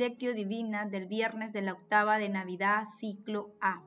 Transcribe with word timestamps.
Lectio 0.00 0.32
Divina 0.32 0.86
del 0.86 1.06
viernes 1.06 1.52
de 1.52 1.60
la 1.60 1.74
octava 1.74 2.16
de 2.16 2.30
Navidad, 2.30 2.84
ciclo 2.96 3.52
A. 3.60 3.82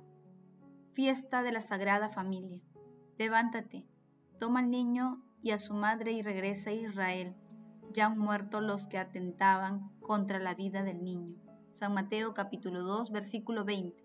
Fiesta 0.92 1.42
de 1.42 1.52
la 1.52 1.60
Sagrada 1.60 2.10
Familia. 2.10 2.62
Levántate, 3.18 3.88
toma 4.38 4.60
al 4.60 4.70
niño 4.70 5.24
y 5.42 5.50
a 5.50 5.58
su 5.58 5.74
madre 5.74 6.12
y 6.12 6.22
regresa 6.22 6.70
a 6.70 6.74
Israel. 6.74 7.34
Ya 7.94 8.06
han 8.06 8.20
muerto 8.20 8.62
los 8.62 8.86
que 8.86 9.00
atentaban 9.00 9.90
contra 10.02 10.38
la 10.38 10.54
vida 10.54 10.84
del 10.84 11.04
niño. 11.04 11.36
San 11.72 11.96
Mateo 11.96 12.36
capítulo 12.36 12.84
2, 12.84 13.12
versículo 13.12 13.66
20. 13.66 14.04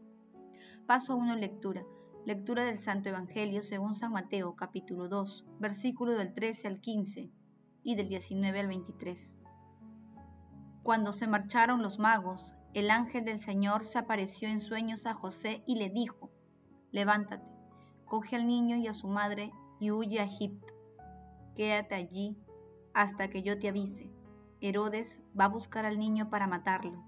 Paso 0.87 1.15
1, 1.15 1.37
lectura. 1.37 1.85
Lectura 2.25 2.65
del 2.65 2.79
Santo 2.79 3.11
Evangelio 3.11 3.61
según 3.61 3.97
San 3.97 4.13
Mateo 4.13 4.57
capítulo 4.57 5.09
2, 5.09 5.45
versículo 5.61 6.15
del 6.17 6.33
13 6.33 6.69
al 6.69 6.81
15 6.81 7.31
y 7.83 7.97
del 7.97 8.09
19 8.09 8.61
al 8.61 8.69
23. 8.69 9.38
Cuando 10.83 11.13
se 11.13 11.27
marcharon 11.27 11.83
los 11.83 11.99
magos, 11.99 12.57
el 12.73 12.91
ángel 12.91 13.25
del 13.25 13.41
Señor 13.41 13.85
se 13.85 13.99
apareció 13.99 14.49
en 14.49 14.61
sueños 14.61 15.07
a 15.07 15.15
José 15.15 15.63
y 15.67 15.77
le 15.77 15.91
dijo, 15.91 16.31
Levántate, 16.93 17.45
coge 18.07 18.37
al 18.37 18.47
niño 18.47 18.77
y 18.77 18.87
a 18.87 18.93
su 18.93 19.09
madre 19.09 19.53
y 19.81 19.91
huye 19.91 20.21
a 20.21 20.25
Egipto. 20.25 20.73
Quédate 21.57 21.95
allí 21.95 22.39
hasta 22.95 23.29
que 23.29 23.43
yo 23.43 23.59
te 23.59 23.69
avise. 23.69 24.11
Herodes 24.61 25.21
va 25.39 25.45
a 25.45 25.49
buscar 25.49 25.85
al 25.85 25.99
niño 25.99 26.31
para 26.31 26.47
matarlo. 26.47 27.05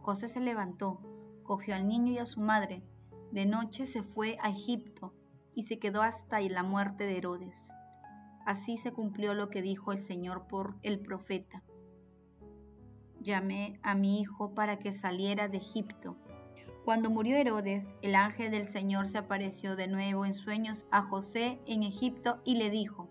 José 0.00 0.28
se 0.28 0.40
levantó, 0.40 1.00
cogió 1.42 1.74
al 1.74 1.86
niño 1.86 2.12
y 2.12 2.18
a 2.18 2.26
su 2.26 2.40
madre. 2.40 2.82
De 3.32 3.44
noche 3.44 3.86
se 3.86 4.02
fue 4.02 4.38
a 4.40 4.50
Egipto 4.50 5.12
y 5.54 5.64
se 5.64 5.78
quedó 5.78 6.02
hasta 6.02 6.40
la 6.40 6.62
muerte 6.62 7.04
de 7.04 7.18
Herodes. 7.18 7.68
Así 8.46 8.76
se 8.76 8.92
cumplió 8.92 9.34
lo 9.34 9.50
que 9.50 9.62
dijo 9.62 9.92
el 9.92 9.98
Señor 9.98 10.46
por 10.46 10.76
el 10.82 11.00
profeta 11.00 11.62
llamé 13.24 13.80
a 13.82 13.94
mi 13.94 14.20
hijo 14.20 14.54
para 14.54 14.78
que 14.78 14.92
saliera 14.92 15.48
de 15.48 15.56
Egipto. 15.56 16.16
Cuando 16.84 17.10
murió 17.10 17.36
Herodes, 17.36 17.86
el 18.02 18.14
ángel 18.14 18.50
del 18.50 18.68
Señor 18.68 19.08
se 19.08 19.18
apareció 19.18 19.74
de 19.74 19.88
nuevo 19.88 20.26
en 20.26 20.34
sueños 20.34 20.86
a 20.90 21.02
José 21.02 21.58
en 21.66 21.82
Egipto 21.82 22.40
y 22.44 22.56
le 22.56 22.68
dijo, 22.68 23.08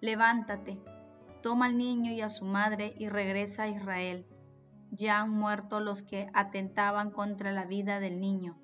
Levántate, 0.00 0.78
toma 1.42 1.66
al 1.66 1.78
niño 1.78 2.12
y 2.12 2.20
a 2.20 2.28
su 2.28 2.44
madre 2.44 2.94
y 2.98 3.08
regresa 3.08 3.62
a 3.62 3.68
Israel. 3.68 4.26
Ya 4.90 5.20
han 5.20 5.30
muerto 5.30 5.80
los 5.80 6.02
que 6.02 6.28
atentaban 6.34 7.10
contra 7.10 7.52
la 7.52 7.64
vida 7.64 8.00
del 8.00 8.20
niño. 8.20 8.58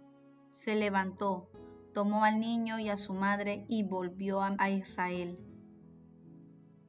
Se 0.51 0.77
levantó, 0.77 1.51
tomó 1.95 2.25
al 2.25 2.39
niño 2.39 2.79
y 2.79 2.91
a 2.91 2.99
su 2.99 3.15
madre 3.15 3.65
y 3.69 3.83
volvió 3.83 4.43
a 4.43 4.71
Israel. 4.71 5.39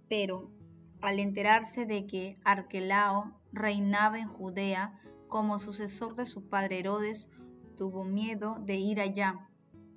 Pero 0.10 0.52
al 1.04 1.20
enterarse 1.20 1.86
de 1.86 2.08
que 2.08 2.38
Arquelao 2.46 3.34
reinaba 3.52 4.20
en 4.20 4.30
Judea 4.30 5.00
como 5.28 5.60
sucesor 5.60 6.16
de 6.16 6.26
su 6.26 6.48
padre 6.48 6.80
Herodes, 6.80 7.28
tuvo 7.76 8.06
miedo 8.06 8.58
de 8.62 8.76
ir 8.76 9.02
allá 9.02 9.50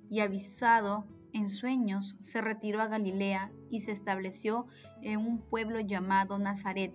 y 0.09 0.19
avisado 0.19 1.07
en 1.31 1.49
sueños 1.49 2.17
se 2.19 2.41
retiró 2.41 2.81
a 2.81 2.87
Galilea 2.87 3.51
y 3.69 3.81
se 3.81 3.91
estableció 3.91 4.67
en 5.01 5.19
un 5.19 5.39
pueblo 5.39 5.79
llamado 5.79 6.39
Nazaret. 6.39 6.93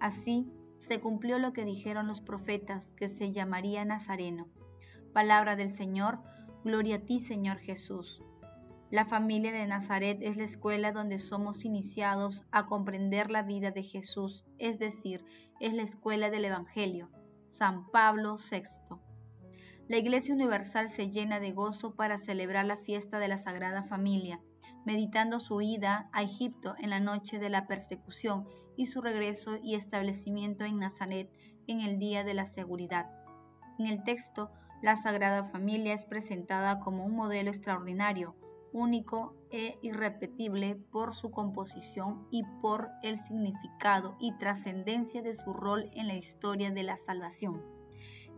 Así 0.00 0.50
se 0.78 1.00
cumplió 1.00 1.38
lo 1.38 1.52
que 1.52 1.64
dijeron 1.64 2.08
los 2.08 2.20
profetas, 2.20 2.88
que 2.96 3.08
se 3.08 3.30
llamaría 3.30 3.84
Nazareno. 3.84 4.48
Palabra 5.12 5.54
del 5.54 5.72
Señor, 5.72 6.18
gloria 6.64 6.96
a 6.96 7.00
ti 7.00 7.20
Señor 7.20 7.58
Jesús. 7.58 8.22
La 8.92 9.06
familia 9.06 9.52
de 9.52 9.66
Nazaret 9.66 10.18
es 10.20 10.36
la 10.36 10.44
escuela 10.44 10.92
donde 10.92 11.18
somos 11.18 11.64
iniciados 11.64 12.44
a 12.50 12.66
comprender 12.66 13.30
la 13.30 13.42
vida 13.42 13.70
de 13.70 13.82
Jesús, 13.82 14.44
es 14.58 14.78
decir, 14.78 15.24
es 15.60 15.72
la 15.72 15.80
escuela 15.80 16.28
del 16.28 16.44
Evangelio. 16.44 17.08
San 17.48 17.90
Pablo 17.90 18.36
VI. 18.50 18.64
La 19.88 19.96
Iglesia 19.96 20.34
Universal 20.34 20.90
se 20.90 21.08
llena 21.08 21.40
de 21.40 21.52
gozo 21.52 21.94
para 21.94 22.18
celebrar 22.18 22.66
la 22.66 22.76
fiesta 22.76 23.18
de 23.18 23.28
la 23.28 23.38
Sagrada 23.38 23.82
Familia, 23.84 24.42
meditando 24.84 25.40
su 25.40 25.62
ida 25.62 26.10
a 26.12 26.22
Egipto 26.22 26.74
en 26.78 26.90
la 26.90 27.00
noche 27.00 27.38
de 27.38 27.48
la 27.48 27.66
persecución 27.66 28.46
y 28.76 28.88
su 28.88 29.00
regreso 29.00 29.56
y 29.56 29.74
establecimiento 29.74 30.66
en 30.66 30.78
Nazaret 30.78 31.30
en 31.66 31.80
el 31.80 31.98
día 31.98 32.24
de 32.24 32.34
la 32.34 32.44
seguridad. 32.44 33.10
En 33.78 33.86
el 33.86 34.04
texto, 34.04 34.50
la 34.82 34.96
Sagrada 34.96 35.44
Familia 35.44 35.94
es 35.94 36.04
presentada 36.04 36.78
como 36.80 37.06
un 37.06 37.16
modelo 37.16 37.48
extraordinario, 37.48 38.36
único 38.72 39.34
e 39.50 39.78
irrepetible 39.82 40.76
por 40.90 41.14
su 41.14 41.30
composición 41.30 42.26
y 42.30 42.42
por 42.60 42.88
el 43.02 43.18
significado 43.26 44.16
y 44.18 44.32
trascendencia 44.38 45.22
de 45.22 45.36
su 45.36 45.52
rol 45.52 45.90
en 45.94 46.08
la 46.08 46.16
historia 46.16 46.70
de 46.70 46.82
la 46.82 46.96
salvación. 46.96 47.62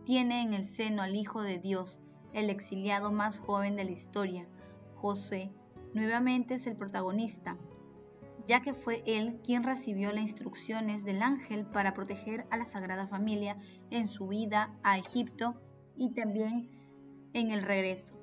Tiene 0.05 0.41
en 0.41 0.53
el 0.53 0.65
seno 0.65 1.01
al 1.01 1.15
Hijo 1.15 1.41
de 1.41 1.57
Dios, 1.57 1.99
el 2.33 2.49
exiliado 2.49 3.11
más 3.11 3.39
joven 3.39 3.75
de 3.75 3.85
la 3.85 3.91
historia. 3.91 4.47
José 4.95 5.51
nuevamente 5.93 6.55
es 6.55 6.67
el 6.67 6.75
protagonista, 6.75 7.57
ya 8.47 8.61
que 8.61 8.73
fue 8.73 9.01
él 9.05 9.39
quien 9.43 9.63
recibió 9.63 10.11
las 10.11 10.21
instrucciones 10.21 11.03
del 11.03 11.23
ángel 11.23 11.65
para 11.65 11.93
proteger 11.93 12.45
a 12.51 12.57
la 12.57 12.67
Sagrada 12.67 13.07
Familia 13.07 13.57
en 13.89 14.07
su 14.07 14.27
vida 14.27 14.75
a 14.83 14.97
Egipto 14.97 15.55
y 15.95 16.11
también 16.13 16.69
en 17.33 17.51
el 17.51 17.63
regreso. 17.63 18.13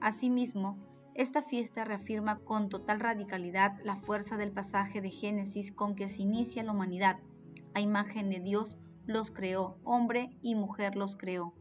Asimismo, 0.00 0.87
esta 1.18 1.42
fiesta 1.42 1.82
reafirma 1.82 2.38
con 2.38 2.68
total 2.68 3.00
radicalidad 3.00 3.72
la 3.82 3.96
fuerza 3.96 4.36
del 4.36 4.52
pasaje 4.52 5.00
de 5.00 5.10
Génesis 5.10 5.72
con 5.72 5.96
que 5.96 6.08
se 6.08 6.22
inicia 6.22 6.62
la 6.62 6.70
humanidad. 6.70 7.18
A 7.74 7.80
imagen 7.80 8.30
de 8.30 8.38
Dios 8.38 8.78
los 9.04 9.32
creó, 9.32 9.78
hombre 9.82 10.30
y 10.42 10.54
mujer 10.54 10.94
los 10.94 11.16
creó. 11.16 11.54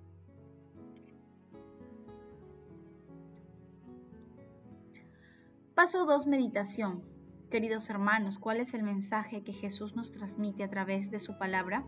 Paso 5.74 6.06
2. 6.06 6.28
Meditación. 6.28 7.02
Queridos 7.50 7.90
hermanos, 7.90 8.38
¿cuál 8.38 8.60
es 8.60 8.76
el 8.76 8.84
mensaje 8.84 9.44
que 9.44 9.54
Jesús 9.54 9.96
nos 9.96 10.12
transmite 10.12 10.64
a 10.66 10.70
través 10.70 11.10
de 11.10 11.18
su 11.18 11.36
palabra? 11.40 11.84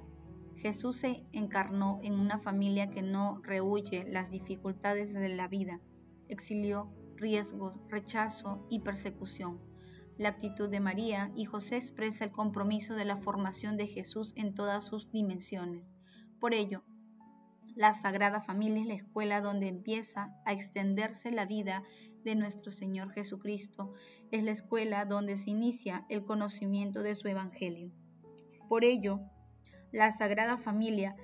Jesús 0.56 0.96
se 0.96 1.24
encarnó 1.34 2.00
en 2.02 2.14
una 2.14 2.40
familia 2.40 2.90
que 2.90 3.04
no 3.04 3.40
rehuye 3.44 4.06
las 4.10 4.32
dificultades 4.32 5.14
de 5.14 5.30
la 5.30 5.48
vida. 5.48 5.80
Exilió 6.30 6.90
riesgos, 7.20 7.76
rechazo 7.90 8.66
y 8.70 8.80
persecución. 8.80 9.60
La 10.18 10.30
actitud 10.30 10.70
de 10.70 10.80
María 10.80 11.32
y 11.36 11.46
José 11.46 11.78
expresa 11.78 12.26
el 12.26 12.32
compromiso 12.32 12.96
de 12.96 13.06
la 13.06 13.18
formación 13.18 13.78
de 13.78 13.88
Jesús 13.88 14.34
en 14.36 14.54
todas 14.54 14.86
sus 14.86 15.12
dimensiones. 15.12 15.86
Por 16.40 16.54
ello, 16.54 16.84
la 17.76 17.94
Sagrada 17.94 18.42
Familia 18.42 18.82
es 18.82 18.88
la 18.88 18.94
escuela 18.96 19.40
donde 19.40 19.68
empieza 19.68 20.36
a 20.46 20.52
extenderse 20.52 21.32
la 21.32 21.46
vida 21.46 21.84
de 22.24 22.36
nuestro 22.36 22.72
Señor 22.72 23.12
Jesucristo. 23.12 23.94
Es 24.32 24.44
la 24.44 24.52
escuela 24.52 25.06
donde 25.06 25.38
se 25.38 25.52
inicia 25.52 26.06
el 26.10 26.26
conocimiento 26.26 27.02
de 27.02 27.16
su 27.16 27.28
Evangelio. 27.28 27.92
Por 28.68 28.84
ello, 28.84 29.22
la 29.92 30.12
Sagrada 30.12 30.58
Familia 30.58 31.16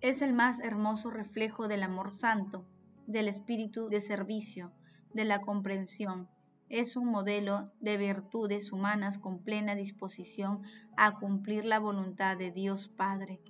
es 0.00 0.22
el 0.22 0.32
más 0.32 0.60
hermoso 0.60 1.10
reflejo 1.10 1.68
del 1.68 1.82
amor 1.82 2.10
santo, 2.10 2.64
del 3.06 3.28
espíritu 3.28 3.88
de 3.88 4.00
servicio, 4.00 4.72
de 5.12 5.24
la 5.24 5.40
comprensión. 5.40 6.28
Es 6.68 6.96
un 6.96 7.06
modelo 7.06 7.72
de 7.80 7.96
virtudes 7.96 8.72
humanas 8.72 9.18
con 9.18 9.42
plena 9.42 9.74
disposición 9.74 10.62
a 10.96 11.18
cumplir 11.18 11.64
la 11.64 11.78
voluntad 11.78 12.36
de 12.36 12.52
Dios 12.52 12.88
Padre. 12.88 13.40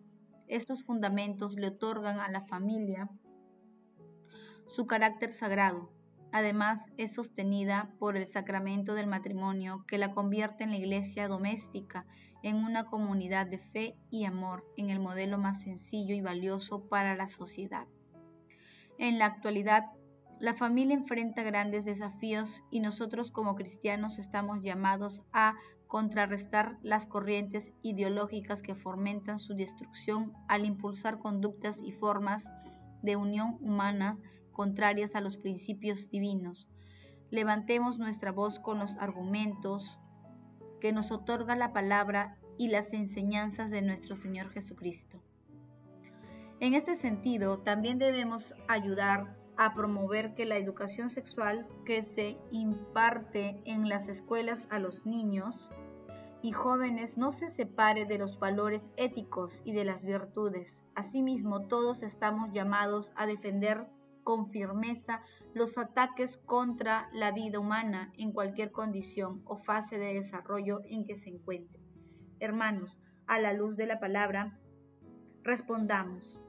Estos 0.48 0.82
fundamentos 0.84 1.54
le 1.54 1.68
otorgan 1.68 2.18
a 2.18 2.30
la 2.30 2.42
familia 2.42 3.10
su 4.66 4.86
carácter 4.86 5.32
sagrado. 5.32 5.90
Además, 6.32 6.80
es 6.96 7.14
sostenida 7.14 7.92
por 7.98 8.16
el 8.16 8.26
sacramento 8.26 8.94
del 8.94 9.08
matrimonio 9.08 9.84
que 9.86 9.98
la 9.98 10.12
convierte 10.12 10.64
en 10.64 10.70
la 10.70 10.76
iglesia 10.76 11.26
doméstica, 11.26 12.06
en 12.42 12.56
una 12.56 12.86
comunidad 12.86 13.46
de 13.46 13.58
fe 13.58 13.96
y 14.10 14.24
amor, 14.24 14.64
en 14.76 14.90
el 14.90 15.00
modelo 15.00 15.38
más 15.38 15.62
sencillo 15.62 16.14
y 16.14 16.20
valioso 16.20 16.88
para 16.88 17.16
la 17.16 17.28
sociedad. 17.28 17.86
En 18.96 19.18
la 19.18 19.26
actualidad, 19.26 19.86
la 20.40 20.54
familia 20.54 20.96
enfrenta 20.96 21.42
grandes 21.42 21.84
desafíos 21.84 22.64
y 22.70 22.80
nosotros 22.80 23.30
como 23.30 23.56
cristianos 23.56 24.18
estamos 24.18 24.62
llamados 24.62 25.22
a 25.32 25.54
contrarrestar 25.86 26.78
las 26.82 27.04
corrientes 27.06 27.72
ideológicas 27.82 28.62
que 28.62 28.74
fomentan 28.74 29.38
su 29.38 29.54
destrucción 29.54 30.32
al 30.48 30.64
impulsar 30.64 31.18
conductas 31.18 31.82
y 31.82 31.92
formas 31.92 32.48
de 33.02 33.16
unión 33.16 33.58
humana 33.60 34.18
contrarias 34.52 35.14
a 35.14 35.20
los 35.20 35.36
principios 35.36 36.08
divinos. 36.08 36.68
Levantemos 37.30 37.98
nuestra 37.98 38.32
voz 38.32 38.58
con 38.60 38.78
los 38.78 38.96
argumentos 38.96 39.98
que 40.80 40.92
nos 40.92 41.12
otorga 41.12 41.54
la 41.54 41.74
palabra 41.74 42.38
y 42.56 42.68
las 42.68 42.94
enseñanzas 42.94 43.70
de 43.70 43.82
nuestro 43.82 44.16
Señor 44.16 44.48
Jesucristo. 44.50 45.22
En 46.60 46.74
este 46.74 46.96
sentido, 46.96 47.58
también 47.58 47.98
debemos 47.98 48.54
ayudar 48.68 49.39
a 49.60 49.74
promover 49.74 50.34
que 50.34 50.46
la 50.46 50.56
educación 50.56 51.10
sexual 51.10 51.68
que 51.84 52.02
se 52.02 52.38
imparte 52.50 53.60
en 53.66 53.90
las 53.90 54.08
escuelas 54.08 54.66
a 54.70 54.78
los 54.78 55.04
niños 55.04 55.68
y 56.40 56.52
jóvenes 56.52 57.18
no 57.18 57.30
se 57.30 57.50
separe 57.50 58.06
de 58.06 58.16
los 58.16 58.38
valores 58.38 58.82
éticos 58.96 59.60
y 59.66 59.72
de 59.74 59.84
las 59.84 60.02
virtudes. 60.02 60.78
Asimismo, 60.94 61.66
todos 61.66 62.02
estamos 62.02 62.50
llamados 62.54 63.12
a 63.16 63.26
defender 63.26 63.86
con 64.24 64.48
firmeza 64.48 65.20
los 65.52 65.76
ataques 65.76 66.38
contra 66.46 67.10
la 67.12 67.30
vida 67.30 67.58
humana 67.58 68.14
en 68.16 68.32
cualquier 68.32 68.72
condición 68.72 69.42
o 69.44 69.58
fase 69.58 69.98
de 69.98 70.14
desarrollo 70.14 70.80
en 70.86 71.04
que 71.04 71.18
se 71.18 71.28
encuentre. 71.28 71.82
Hermanos, 72.38 72.98
a 73.26 73.38
la 73.38 73.52
luz 73.52 73.76
de 73.76 73.84
la 73.84 74.00
palabra, 74.00 74.58
respondamos. 75.42 76.40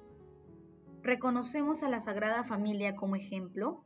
¿Reconocemos 1.04 1.82
a 1.82 1.90
la 1.90 2.00
Sagrada 2.00 2.44
Familia 2.44 2.96
como 2.96 3.16
ejemplo? 3.16 3.84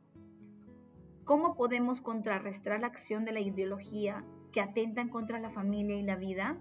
¿Cómo 1.24 1.56
podemos 1.56 2.02
contrarrestar 2.02 2.78
la 2.78 2.88
acción 2.88 3.24
de 3.24 3.32
la 3.32 3.40
ideología 3.40 4.22
que 4.52 4.60
atentan 4.60 5.08
contra 5.08 5.40
la 5.40 5.48
familia 5.48 5.96
y 5.96 6.02
la 6.02 6.16
vida? 6.16 6.58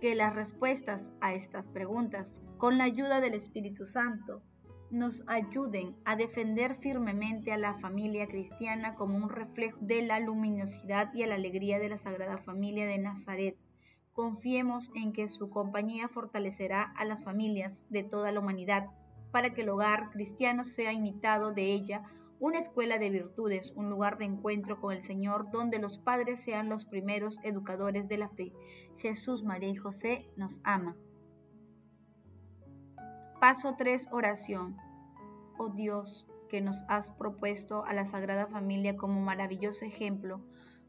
Que 0.00 0.14
las 0.14 0.32
respuestas 0.32 1.04
a 1.20 1.34
estas 1.34 1.66
preguntas, 1.66 2.40
con 2.56 2.78
la 2.78 2.84
ayuda 2.84 3.20
del 3.20 3.34
Espíritu 3.34 3.84
Santo, 3.84 4.42
nos 4.92 5.24
ayuden 5.26 5.96
a 6.04 6.14
defender 6.14 6.76
firmemente 6.76 7.50
a 7.50 7.58
la 7.58 7.74
familia 7.80 8.28
cristiana 8.28 8.94
como 8.94 9.16
un 9.16 9.28
reflejo 9.28 9.78
de 9.80 10.02
la 10.02 10.20
luminosidad 10.20 11.12
y 11.14 11.26
la 11.26 11.34
alegría 11.34 11.80
de 11.80 11.88
la 11.88 11.98
Sagrada 11.98 12.38
Familia 12.38 12.86
de 12.86 12.98
Nazaret. 12.98 13.56
Confiemos 14.12 14.92
en 14.94 15.12
que 15.12 15.28
su 15.28 15.50
compañía 15.50 16.06
fortalecerá 16.06 16.92
a 16.96 17.04
las 17.04 17.24
familias 17.24 17.84
de 17.90 18.04
toda 18.04 18.30
la 18.30 18.38
humanidad 18.38 18.90
para 19.32 19.54
que 19.54 19.62
el 19.62 19.70
hogar 19.70 20.10
cristiano 20.10 20.62
sea 20.62 20.92
imitado 20.92 21.52
de 21.52 21.72
ella 21.72 22.04
una 22.38 22.58
escuela 22.58 22.98
de 22.98 23.08
virtudes, 23.08 23.72
un 23.76 23.88
lugar 23.88 24.18
de 24.18 24.24
encuentro 24.24 24.80
con 24.80 24.92
el 24.92 25.04
Señor 25.04 25.50
donde 25.52 25.78
los 25.78 25.98
padres 25.98 26.40
sean 26.40 26.68
los 26.68 26.84
primeros 26.84 27.38
educadores 27.44 28.08
de 28.08 28.18
la 28.18 28.28
fe. 28.28 28.52
Jesús, 28.98 29.44
María 29.44 29.70
y 29.70 29.76
José 29.76 30.28
nos 30.36 30.60
ama. 30.64 30.96
Paso 33.40 33.76
3. 33.78 34.08
Oración. 34.10 34.76
Oh 35.56 35.68
Dios, 35.68 36.26
que 36.48 36.60
nos 36.60 36.84
has 36.88 37.12
propuesto 37.12 37.84
a 37.84 37.94
la 37.94 38.06
Sagrada 38.06 38.48
Familia 38.48 38.96
como 38.96 39.20
maravilloso 39.20 39.84
ejemplo, 39.84 40.40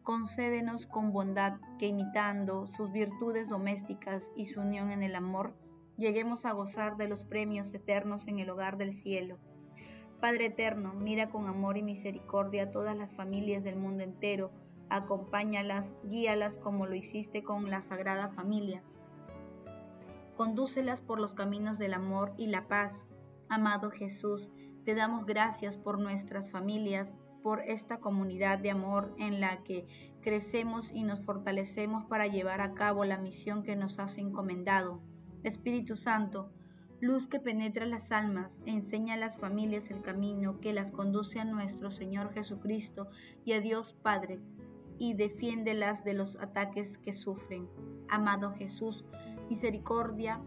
concédenos 0.01 0.87
con 0.87 1.11
bondad 1.11 1.59
que 1.77 1.87
imitando 1.87 2.67
sus 2.67 2.91
virtudes 2.91 3.47
domésticas 3.47 4.31
y 4.35 4.45
su 4.45 4.61
unión 4.61 4.89
en 4.89 5.03
el 5.03 5.15
amor, 5.15 5.55
lleguemos 5.97 6.45
a 6.45 6.51
gozar 6.51 6.97
de 6.97 7.07
los 7.07 7.23
premios 7.23 7.73
eternos 7.73 8.27
en 8.27 8.39
el 8.39 8.49
hogar 8.49 8.77
del 8.77 8.93
cielo 8.93 9.39
Padre 10.23 10.45
eterno, 10.45 10.93
mira 10.93 11.29
con 11.29 11.47
amor 11.47 11.77
y 11.77 11.83
misericordia 11.83 12.63
a 12.63 12.71
todas 12.71 12.95
las 12.95 13.13
familias 13.13 13.65
del 13.65 13.75
mundo 13.75 14.03
entero, 14.03 14.51
acompáñalas, 14.87 15.91
guíalas 16.05 16.57
como 16.57 16.85
lo 16.85 16.95
hiciste 16.95 17.43
con 17.43 17.69
la 17.69 17.81
Sagrada 17.81 18.29
Familia. 18.29 18.81
Condúcelas 20.37 21.01
por 21.01 21.19
los 21.19 21.33
caminos 21.33 21.77
del 21.77 21.93
amor 21.93 22.31
y 22.37 22.47
la 22.47 22.69
paz. 22.69 23.05
Amado 23.49 23.91
Jesús, 23.91 24.53
te 24.85 24.95
damos 24.95 25.25
gracias 25.25 25.75
por 25.75 25.99
nuestras 25.99 26.49
familias, 26.49 27.13
por 27.41 27.59
esta 27.59 27.97
comunidad 27.97 28.59
de 28.59 28.71
amor 28.71 29.13
en 29.17 29.41
la 29.41 29.61
que 29.63 29.85
crecemos 30.21 30.93
y 30.93 31.03
nos 31.03 31.21
fortalecemos 31.25 32.05
para 32.05 32.27
llevar 32.27 32.61
a 32.61 32.75
cabo 32.75 33.03
la 33.03 33.17
misión 33.17 33.61
que 33.61 33.75
nos 33.75 33.99
has 33.99 34.17
encomendado. 34.17 35.01
Espíritu 35.43 35.95
Santo, 35.95 36.49
luz 37.01 37.27
que 37.27 37.39
penetra 37.39 37.85
las 37.85 38.11
almas, 38.11 38.61
enseña 38.65 39.15
a 39.15 39.17
las 39.17 39.39
familias 39.39 39.91
el 39.91 40.01
camino 40.01 40.59
que 40.61 40.73
las 40.73 40.91
conduce 40.91 41.39
a 41.39 41.45
nuestro 41.45 41.91
Señor 41.91 42.33
Jesucristo 42.33 43.09
y 43.43 43.53
a 43.53 43.59
Dios 43.59 43.93
Padre, 44.01 44.39
y 44.99 45.13
defiéndelas 45.15 46.05
de 46.05 46.13
los 46.13 46.37
ataques 46.37 46.97
que 46.97 47.11
sufren. 47.11 47.67
Amado 48.09 48.53
Jesús, 48.53 49.03
misericordia 49.49 50.41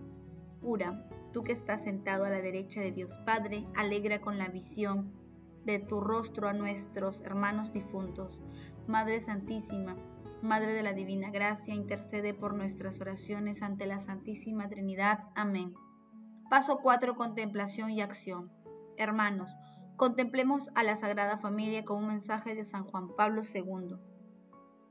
pura, 0.61 1.07
tú 1.33 1.45
que 1.45 1.53
estás 1.53 1.83
sentado 1.83 2.25
a 2.25 2.31
la 2.31 2.41
derecha 2.41 2.81
de 2.81 2.93
Dios 2.93 3.15
Padre, 3.27 3.67
alegra 3.77 4.21
con 4.21 4.39
la 4.39 4.49
visión 4.49 5.13
de 5.67 5.79
tu 5.79 6.01
rostro 6.01 6.49
a 6.49 6.53
nuestros 6.53 7.21
hermanos 7.21 7.73
difuntos. 7.73 8.39
Madre 8.87 9.21
Santísima, 9.21 9.97
Madre 10.43 10.75
de 10.75 10.83
la 10.83 10.93
Divina 10.93 11.31
Gracia, 11.31 11.75
intercede 11.75 12.35
por 12.35 12.55
nuestras 12.55 13.01
oraciones 13.01 13.63
ante 13.63 13.87
la 13.87 14.01
Santísima 14.01 14.69
Trinidad. 14.69 15.21
Amén. 15.35 15.73
Paso 16.51 16.79
4. 16.83 17.17
Contemplación 17.17 17.91
y 17.91 18.03
acción. 18.03 18.53
Hermanos, 18.99 19.51
contemplemos 19.97 20.69
a 20.75 20.83
la 20.83 20.97
Sagrada 20.97 21.39
Familia 21.39 21.87
con 21.87 21.99
un 21.99 22.09
mensaje 22.09 22.55
de 22.55 22.67
San 22.67 22.85
Juan 22.85 23.09
Pablo 23.17 23.41
II. 23.43 23.97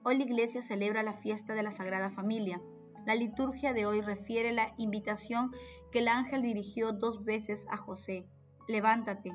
Hoy 0.04 0.18
la 0.18 0.24
Iglesia 0.24 0.64
celebra 0.64 1.04
la 1.04 1.14
fiesta 1.14 1.54
de 1.54 1.62
la 1.62 1.72
Sagrada 1.72 2.10
Familia. 2.10 2.60
La 3.06 3.14
liturgia 3.14 3.72
de 3.74 3.86
hoy 3.86 4.02
refiere 4.02 4.52
la 4.52 4.74
invitación 4.78 5.52
que 5.92 6.00
el 6.00 6.08
ángel 6.08 6.42
dirigió 6.42 6.92
dos 6.92 7.24
veces 7.24 7.68
a 7.70 7.78
José. 7.78 8.28
Levántate, 8.68 9.32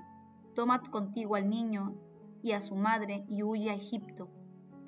toma 0.56 0.82
contigo 0.90 1.36
al 1.36 1.48
niño 1.48 1.94
y 2.42 2.52
a 2.52 2.60
su 2.60 2.74
madre 2.74 3.24
y 3.28 3.44
huye 3.44 3.70
a 3.70 3.74
Egipto, 3.74 4.28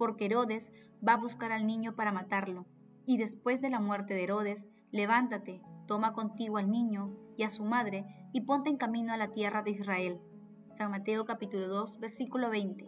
porque 0.02 0.24
Herodes 0.24 0.72
va 1.06 1.12
a 1.12 1.16
buscar 1.16 1.52
al 1.52 1.64
niño 1.64 1.94
para 1.94 2.10
matarlo. 2.10 2.66
Y 3.06 3.18
después 3.18 3.60
de 3.60 3.70
la 3.70 3.78
muerte 3.78 4.14
de 4.14 4.24
Herodes, 4.24 4.66
levántate, 4.90 5.62
toma 5.86 6.12
contigo 6.12 6.56
al 6.56 6.72
niño 6.72 7.16
y 7.36 7.44
a 7.44 7.50
su 7.50 7.62
madre 7.64 8.04
y 8.32 8.40
ponte 8.40 8.68
en 8.68 8.78
camino 8.78 9.12
a 9.12 9.16
la 9.16 9.30
tierra 9.30 9.62
de 9.62 9.70
Israel. 9.70 10.20
San 10.76 10.90
Mateo 10.90 11.24
capítulo 11.24 11.68
2 11.68 12.00
versículo 12.00 12.50
20. 12.50 12.84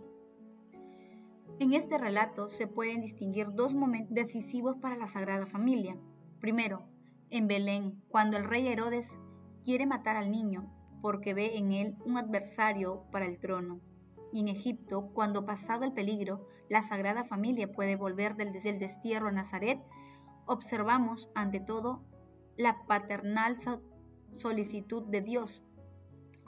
En 1.60 1.72
este 1.72 1.98
relato 1.98 2.48
se 2.48 2.66
pueden 2.66 3.02
distinguir 3.02 3.46
dos 3.52 3.74
momentos 3.74 4.12
decisivos 4.12 4.76
para 4.78 4.96
la 4.96 5.06
Sagrada 5.06 5.46
Familia. 5.46 5.96
Primero, 6.40 6.82
en 7.30 7.46
Belén, 7.46 8.02
cuando 8.08 8.38
el 8.38 8.42
rey 8.42 8.66
Herodes 8.66 9.20
quiere 9.64 9.86
matar 9.86 10.16
al 10.16 10.32
niño 10.32 10.68
porque 11.00 11.32
ve 11.32 11.58
en 11.58 11.70
él 11.70 11.94
un 12.04 12.18
adversario 12.18 13.04
para 13.12 13.26
el 13.26 13.38
trono. 13.38 13.78
En 14.34 14.48
Egipto, 14.48 15.12
cuando 15.14 15.46
pasado 15.46 15.84
el 15.84 15.92
peligro, 15.92 16.48
la 16.68 16.82
Sagrada 16.82 17.22
Familia 17.22 17.70
puede 17.70 17.94
volver 17.94 18.34
del, 18.34 18.52
destierro 18.52 19.28
a 19.28 19.30
Nazaret, 19.32 19.80
observamos 20.46 21.30
ante 21.36 21.60
todo 21.60 22.02
la 22.56 22.84
paternal 22.88 23.56
solicitud 24.34 25.04
de 25.04 25.20
Dios, 25.20 25.62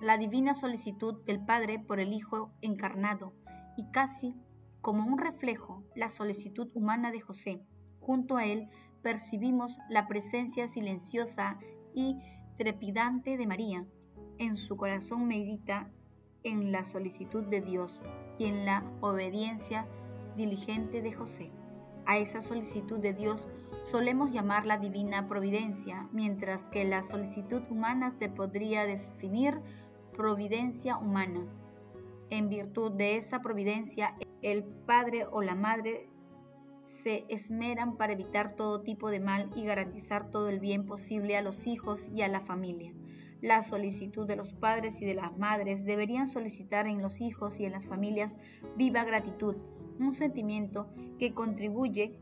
la 0.01 0.19
divina 0.19 0.55
solicitud 0.57 1.23
del 1.27 1.45
Padre 1.45 1.79
por 1.79 2.01
el 2.01 2.13
Hijo 2.13 2.51
encarnado 2.61 3.33
y 3.77 3.89
casi 3.93 4.35
como 4.81 5.07
un 5.07 5.19
reflejo 5.19 5.85
la 5.95 6.11
solicitud 6.11 6.69
humana 6.75 7.13
de 7.13 7.21
José. 7.21 7.63
Junto 8.01 8.37
a 8.37 8.47
él 8.47 8.69
percibimos 9.03 9.79
la 9.89 10.09
presencia 10.09 10.67
silenciosa 10.67 11.61
y 11.95 12.19
trepidante 12.59 13.37
de 13.37 13.47
María. 13.47 13.87
En 14.39 14.57
su 14.57 14.77
corazón 14.77 15.29
medita 15.29 15.89
en 16.47 16.71
la 16.71 16.85
solicitud 16.85 17.45
de 17.45 17.61
Dios 17.61 18.03
y 18.39 18.45
en 18.47 18.65
la 18.65 18.85
obediencia 19.01 19.87
diligente 20.37 21.03
de 21.03 21.13
José. 21.13 21.51
A 22.07 22.19
esa 22.19 22.41
solicitud 22.41 22.99
de 22.99 23.13
Dios 23.13 23.49
solemos 23.83 24.31
llamarla 24.31 24.79
divina 24.79 25.27
providencia, 25.29 26.09
mientras 26.13 26.63
que 26.67 26.85
la 26.85 27.03
solicitud 27.03 27.63
humana 27.69 28.13
se 28.13 28.29
podría 28.29 28.87
definir 28.87 29.61
providencia 30.17 30.97
humana. 30.97 31.45
En 32.31 32.49
virtud 32.49 32.93
de 32.93 33.17
esa 33.17 33.43
providencia, 33.43 34.15
el 34.43 34.63
padre 34.65 35.27
o 35.31 35.43
la 35.43 35.57
madre 35.57 36.09
se 37.03 37.25
esmeran 37.29 37.97
para 37.97 38.13
evitar 38.13 38.55
todo 38.55 38.83
tipo 38.83 39.11
de 39.11 39.19
mal 39.19 39.51
y 39.57 39.65
garantizar 39.65 40.31
todo 40.31 40.49
el 40.49 40.61
bien 40.61 40.87
posible 40.87 41.37
a 41.37 41.43
los 41.43 41.67
hijos 41.67 42.09
y 42.15 42.23
a 42.23 42.29
la 42.29 42.41
familia. 42.41 42.93
La 43.43 43.63
solicitud 43.63 44.27
de 44.27 44.37
los 44.37 44.53
padres 44.53 45.01
y 45.01 45.05
de 45.05 45.15
las 45.15 45.37
madres 45.37 45.85
deberían 45.85 46.27
solicitar 46.27 46.87
en 46.87 47.03
los 47.03 47.21
hijos 47.21 47.61
y 47.61 47.67
en 47.67 47.73
las 47.73 47.87
familias 47.87 48.35
viva 48.77 49.05
gratitud, 49.05 49.57
un 49.99 50.13
sentimiento 50.13 50.89
que 51.19 51.35
contribuye 51.35 52.19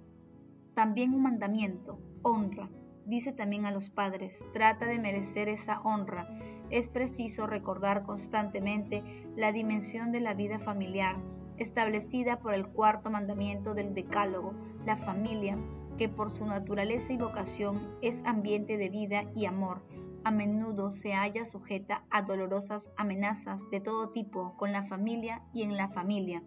también 0.75 1.14
un 1.14 1.23
mandamiento, 1.23 2.00
honra. 2.23 2.68
Dice 3.06 3.33
también 3.33 3.66
a 3.66 3.71
los 3.71 3.90
padres, 3.90 4.42
trata 4.52 4.87
de 4.87 4.99
merecer 4.99 5.49
esa 5.49 5.80
honra. 5.83 6.26
Es 6.71 6.88
preciso 6.88 7.47
recordar 7.47 8.02
constantemente 8.04 9.02
la 9.37 9.52
dimensión 9.52 10.11
de 10.11 10.21
la 10.21 10.35
vida 10.35 10.59
familiar, 10.59 11.16
establecida 11.59 12.40
por 12.40 12.54
el 12.54 12.66
cuarto 12.66 13.11
mandamiento 13.11 13.75
del 13.75 13.94
Decálogo, 13.94 14.54
la 14.85 14.97
familia, 14.97 15.56
que 15.97 16.09
por 16.09 16.30
su 16.30 16.44
naturaleza 16.47 17.12
y 17.12 17.18
vocación 17.18 17.97
es 18.02 18.25
ambiente 18.25 18.78
de 18.78 18.88
vida 18.88 19.30
y 19.37 19.44
amor, 19.44 19.83
a 20.25 20.31
menudo 20.31 20.90
se 20.90 21.12
halla 21.12 21.45
sujeta 21.45 22.04
a 22.11 22.23
dolorosas 22.23 22.90
amenazas 22.97 23.61
de 23.71 23.81
todo 23.81 24.11
tipo 24.11 24.57
con 24.57 24.73
la 24.73 24.85
familia 24.85 25.43
y 25.52 25.62
en 25.62 25.76
la 25.76 25.88
familia 25.88 26.43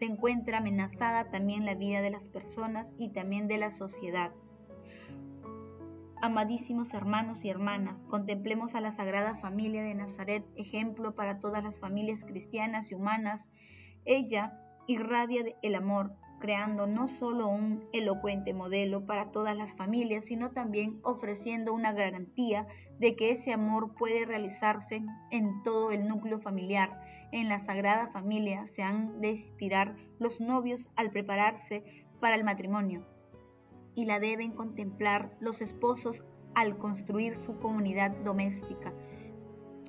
se 0.00 0.06
encuentra 0.06 0.58
amenazada 0.58 1.30
también 1.30 1.66
la 1.66 1.74
vida 1.74 2.00
de 2.00 2.10
las 2.10 2.24
personas 2.24 2.94
y 2.96 3.10
también 3.10 3.48
de 3.48 3.58
la 3.58 3.70
sociedad. 3.70 4.32
Amadísimos 6.22 6.94
hermanos 6.94 7.44
y 7.44 7.50
hermanas, 7.50 8.02
contemplemos 8.08 8.74
a 8.74 8.80
la 8.80 8.92
Sagrada 8.92 9.36
Familia 9.36 9.82
de 9.82 9.94
Nazaret, 9.94 10.46
ejemplo 10.56 11.14
para 11.14 11.38
todas 11.38 11.62
las 11.62 11.80
familias 11.80 12.24
cristianas 12.24 12.90
y 12.90 12.94
humanas. 12.94 13.46
Ella 14.06 14.58
irradia 14.86 15.44
el 15.60 15.74
amor, 15.74 16.14
creando 16.40 16.88
no 16.88 17.06
solo 17.06 17.46
un 17.46 17.88
elocuente 17.92 18.52
modelo 18.52 19.06
para 19.06 19.30
todas 19.30 19.56
las 19.56 19.76
familias, 19.76 20.24
sino 20.24 20.50
también 20.50 20.98
ofreciendo 21.02 21.72
una 21.72 21.92
garantía 21.92 22.66
de 22.98 23.14
que 23.14 23.30
ese 23.30 23.52
amor 23.52 23.94
puede 23.94 24.24
realizarse 24.24 25.02
en 25.30 25.62
todo 25.62 25.92
el 25.92 26.08
núcleo 26.08 26.40
familiar. 26.40 27.00
En 27.30 27.48
la 27.48 27.60
Sagrada 27.60 28.08
Familia 28.08 28.66
se 28.66 28.82
han 28.82 29.20
de 29.20 29.30
inspirar 29.30 29.94
los 30.18 30.40
novios 30.40 30.88
al 30.96 31.10
prepararse 31.10 31.84
para 32.18 32.34
el 32.34 32.42
matrimonio 32.42 33.06
y 33.94 34.06
la 34.06 34.18
deben 34.18 34.52
contemplar 34.52 35.36
los 35.40 35.60
esposos 35.60 36.24
al 36.54 36.78
construir 36.78 37.36
su 37.36 37.58
comunidad 37.58 38.10
doméstica. 38.24 38.92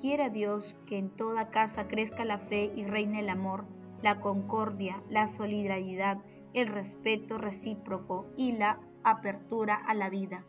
Quiera 0.00 0.30
Dios 0.30 0.76
que 0.86 0.98
en 0.98 1.10
toda 1.10 1.50
casa 1.50 1.88
crezca 1.88 2.24
la 2.24 2.38
fe 2.38 2.72
y 2.74 2.84
reine 2.84 3.20
el 3.20 3.28
amor, 3.28 3.66
la 4.02 4.18
concordia, 4.20 5.02
la 5.08 5.28
solidaridad, 5.28 6.18
el 6.54 6.68
respeto 6.68 7.38
recíproco 7.38 8.26
y 8.36 8.52
la 8.52 8.80
apertura 9.04 9.74
a 9.74 9.94
la 9.94 10.10
vida. 10.10 10.44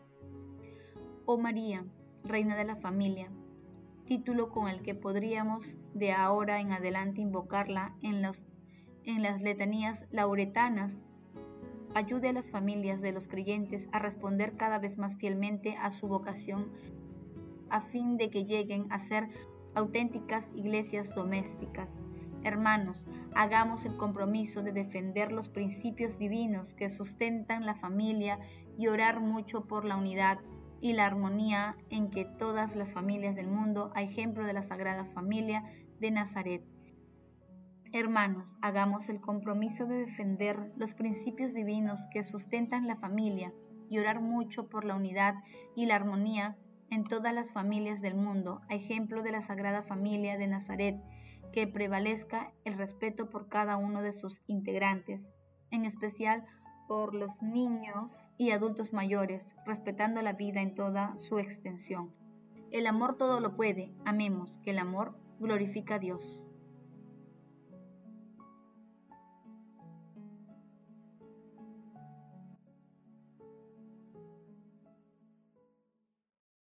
Oh 1.26 1.38
María, 1.38 1.84
Reina 2.22 2.56
de 2.56 2.64
la 2.64 2.76
Familia, 2.76 3.30
título 4.06 4.50
con 4.50 4.68
el 4.68 4.82
que 4.82 4.94
podríamos 4.94 5.78
de 5.94 6.12
ahora 6.12 6.60
en 6.60 6.72
adelante 6.72 7.20
invocarla 7.20 7.94
en, 8.02 8.20
las 8.22 9.42
letanías 9.42 10.04
lauretanas, 10.10 11.02
ayude 11.94 12.28
a 12.28 12.32
las 12.32 12.50
familias 12.50 13.00
de 13.00 13.12
los 13.12 13.28
creyentes 13.28 13.88
a 13.92 13.98
responder 13.98 14.56
cada 14.56 14.78
vez 14.78 14.98
más 14.98 15.16
fielmente 15.16 15.76
a 15.76 15.90
su 15.90 16.08
vocación 16.08 16.70
a 17.70 17.80
fin 17.80 18.18
de 18.18 18.30
que 18.30 18.44
lleguen 18.44 18.86
a 18.90 18.98
ser 18.98 19.28
auténticas 19.74 20.46
iglesias 20.54 21.14
domésticas 21.14 21.92
Hermanos, 22.44 23.06
hagamos 23.34 23.86
el 23.86 23.96
compromiso 23.96 24.62
de 24.62 24.72
defender 24.72 25.32
los 25.32 25.48
principios 25.48 26.18
divinos 26.18 26.74
que 26.74 26.90
sustentan 26.90 27.64
la 27.64 27.74
familia 27.74 28.38
y 28.76 28.88
orar 28.88 29.20
mucho 29.20 29.64
por 29.64 29.86
la 29.86 29.96
unidad 29.96 30.40
y 30.82 30.92
la 30.92 31.06
armonía 31.06 31.78
en 31.88 32.10
que 32.10 32.26
todas 32.26 32.76
las 32.76 32.92
familias 32.92 33.34
del 33.34 33.48
mundo, 33.48 33.92
a 33.94 34.02
ejemplo 34.02 34.44
de 34.44 34.52
la 34.52 34.62
Sagrada 34.62 35.06
Familia 35.06 35.64
de 36.00 36.10
Nazaret. 36.10 36.62
Hermanos, 37.94 38.58
hagamos 38.60 39.08
el 39.08 39.22
compromiso 39.22 39.86
de 39.86 40.00
defender 40.00 40.70
los 40.76 40.92
principios 40.92 41.54
divinos 41.54 42.06
que 42.12 42.24
sustentan 42.24 42.86
la 42.86 42.96
familia 42.96 43.54
y 43.88 43.98
orar 44.00 44.20
mucho 44.20 44.68
por 44.68 44.84
la 44.84 44.96
unidad 44.96 45.36
y 45.74 45.86
la 45.86 45.94
armonía 45.94 46.58
en 46.90 47.04
todas 47.04 47.32
las 47.32 47.52
familias 47.52 48.02
del 48.02 48.16
mundo, 48.16 48.60
a 48.68 48.74
ejemplo 48.74 49.22
de 49.22 49.32
la 49.32 49.40
Sagrada 49.40 49.82
Familia 49.82 50.36
de 50.36 50.46
Nazaret 50.46 50.96
que 51.54 51.68
prevalezca 51.68 52.52
el 52.64 52.74
respeto 52.74 53.30
por 53.30 53.48
cada 53.48 53.76
uno 53.76 54.02
de 54.02 54.12
sus 54.12 54.42
integrantes, 54.48 55.32
en 55.70 55.84
especial 55.84 56.44
por 56.88 57.14
los 57.14 57.40
niños 57.42 58.10
y 58.36 58.50
adultos 58.50 58.92
mayores, 58.92 59.46
respetando 59.64 60.20
la 60.20 60.32
vida 60.32 60.62
en 60.62 60.74
toda 60.74 61.16
su 61.16 61.38
extensión. 61.38 62.12
El 62.72 62.88
amor 62.88 63.16
todo 63.16 63.38
lo 63.38 63.54
puede, 63.54 63.94
amemos, 64.04 64.58
que 64.64 64.70
el 64.70 64.80
amor 64.80 65.16
glorifica 65.38 65.94
a 65.94 65.98
Dios. 66.00 66.44